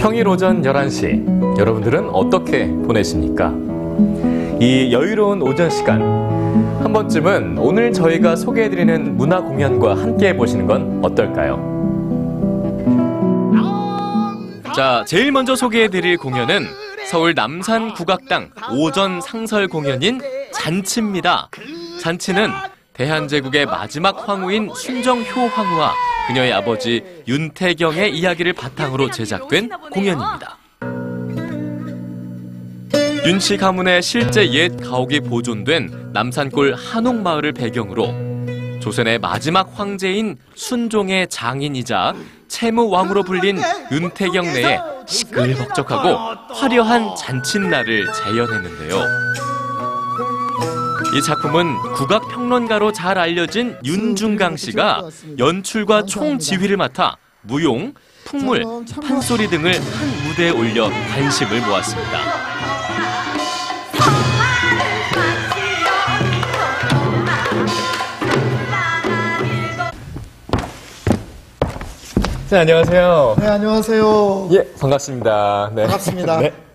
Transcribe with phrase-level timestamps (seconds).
[0.00, 3.52] 평일 오전 11시 여러분들은 어떻게 보내십니까?
[4.58, 6.00] 이 여유로운 오전 시간
[6.82, 11.68] 한 번쯤은 오늘 저희가 소개해드리는 문화 공연과 함께 보시는 건 어떨까요?
[14.74, 16.64] 자, 제일 먼저 소개해드릴 공연은
[17.10, 20.18] 서울 남산 국악당 오전 상설 공연인
[20.54, 21.50] 잔치입니다.
[22.00, 22.48] 잔치는
[22.94, 25.92] 대한제국의 마지막 황후인 순정효 황후와
[26.30, 30.58] 그녀의 아버지 윤태경의 이야기를 바탕으로 제작된 공연입니다.
[33.26, 38.14] 윤씨 가문의 실제 옛 가옥이 보존된 남산골 한옥마을을 배경으로
[38.80, 42.14] 조선의 마지막 황제인 순종의 장인이자
[42.46, 43.58] 채무왕으로 불린
[43.90, 49.49] 윤태경 내에 시끌벅적하고 화려한 잔칫날을 재현했는데요.
[51.12, 55.08] 이 작품은 국악 평론가로 잘 알려진 윤중강 씨가
[55.38, 57.94] 연출과 총 지휘를 맡아 무용,
[58.24, 58.64] 풍물,
[59.02, 62.18] 판소리 등을 한 무대에 올려 관심을 모았습니다.
[72.50, 73.36] 네, 안녕하세요.
[73.38, 74.48] 네, 안녕하세요.
[74.52, 75.70] 예, 반갑습니다.
[75.74, 75.82] 네.
[75.82, 76.38] 반갑습니다.
[76.42, 76.69] 네.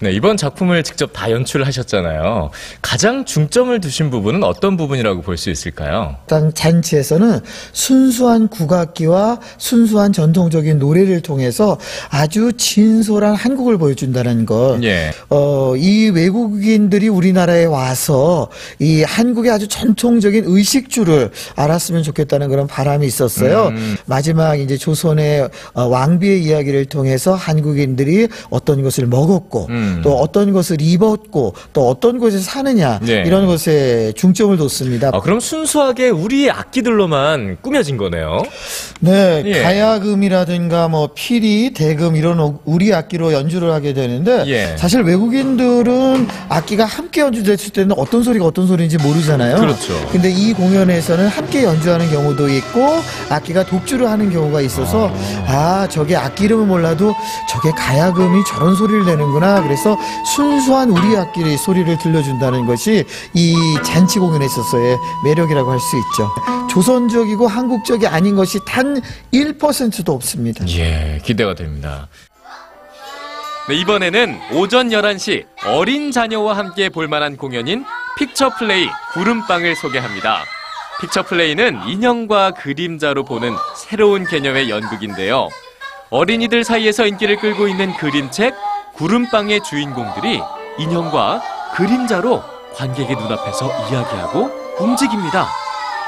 [0.00, 2.50] 네, 이번 작품을 직접 다 연출하셨잖아요.
[2.82, 6.16] 가장 중점을 두신 부분은 어떤 부분이라고 볼 수 있을까요?
[6.22, 7.40] 일단 잔치에서는
[7.72, 11.76] 순수한 국악기와 순수한 전통적인 노래를 통해서
[12.08, 14.78] 아주 진솔한 한국을 보여준다는 것.
[14.84, 15.10] 예.
[15.28, 18.48] 어, 이 외국인들이 우리나라에 와서
[18.78, 23.68] 이 한국의 아주 전통적인 의식주를 알았으면 좋겠다는 그런 바람이 있었어요.
[23.68, 23.96] 음.
[24.06, 29.83] 마지막 이제 조선의 어, 왕비의 이야기를 통해서 한국인들이 어떤 것을 먹었고 음.
[30.02, 33.22] 또 어떤 것을 입었고 또 어떤 곳에 사느냐 네.
[33.26, 35.10] 이런 것에 중점을 뒀습니다.
[35.12, 38.42] 아, 그럼 순수하게 우리의 악기들로만 꾸며진 거네요.
[39.00, 39.62] 네, 예.
[39.62, 44.76] 가야금이라든가 뭐 피리, 대금 이런 우리 악기로 연주를 하게 되는데 예.
[44.76, 49.56] 사실 외국인들은 악기가 함께 연주됐을 때는 어떤 소리가 어떤 소리인지 모르잖아요.
[49.56, 49.92] 그렇죠.
[50.10, 52.80] 근데 이 공연에서는 함께 연주하는 경우도 있고
[53.28, 55.12] 악기가 독주를 하는 경우가 있어서
[55.46, 57.14] 아, 저게 악기 이름은 몰라도
[57.48, 59.62] 저게 가야금이 저런 소리를 내는구나.
[59.62, 59.73] 그래서
[60.34, 63.04] 순수한 우리 악기의 소리를 들려준다는 것이
[63.34, 66.30] 이 잔치 공연에 있어서의 매력이라고 할 수 있죠.
[66.70, 69.00] 조선적이고 한국적이 아닌 것이 단
[69.32, 70.66] 1%도 없습니다.
[70.68, 72.08] 예, 기대가 됩니다.
[73.68, 77.84] 네, 이번에는 오전 11시 어린 자녀와 함께 볼만한 공연인
[78.18, 80.44] 픽처 플레이 구름빵을 소개합니다.
[81.00, 85.48] 픽처 플레이는 인형과 그림자로 보는 새로운 개념의 연극인데요.
[86.10, 88.54] 어린이들 사이에서 인기를 끌고 있는 그림책
[88.96, 90.40] 구름빵의 주인공들이
[90.78, 91.42] 인형과
[91.74, 92.42] 그림자로
[92.74, 95.46] 관객의 눈앞에서 이야기하고 움직입니다.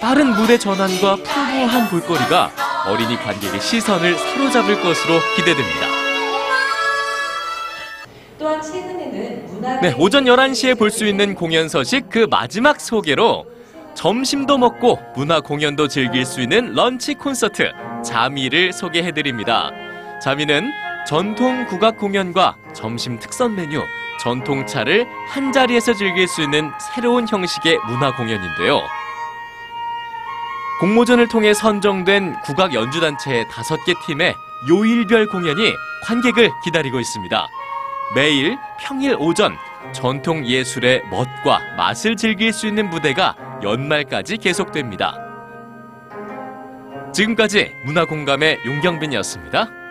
[0.00, 2.50] 빠른 무대 전환과 풍부한 볼거리가
[2.86, 5.86] 어린이 관객의 시선을 사로잡을 것으로 기대됩니다.
[8.38, 13.46] 또한 최근에는 문화 네, 오전 11시에 볼 수 있는 공연 소식 그 마지막 소개로
[13.94, 17.72] 점심도 먹고 문화 공연도 즐길 수 있는 런치 콘서트
[18.04, 19.72] 자미를 소개해 드립니다.
[20.22, 20.70] 자미는
[21.08, 23.80] 전통 국악 공연과 점심 특선 메뉴,
[24.20, 28.82] 전통차를 한 자리에서 즐길 수 있는 새로운 형식의 문화 공연인데요.
[30.80, 34.34] 공모전을 통해 선정된 국악 연주단체의 다섯 개 팀의
[34.68, 35.72] 요일별 공연이
[36.04, 37.48] 관객을 기다리고 있습니다.
[38.14, 39.56] 매일 평일 오전
[39.92, 45.16] 전통 예술의 멋과 맛을 즐길 수 있는 무대가 연말까지 계속됩니다.
[47.14, 49.87] 지금까지 문화공감의 윤경빈이었습니다.